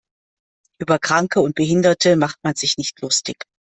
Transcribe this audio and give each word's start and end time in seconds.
Über 0.81 0.97
Kranke 0.97 1.41
und 1.41 1.53
Behinderte 1.53 2.15
macht 2.15 2.39
man 2.43 2.55
sich 2.55 2.77
nicht 2.79 2.99
lustig. 3.01 3.35